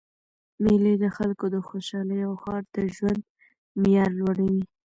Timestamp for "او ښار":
2.27-2.63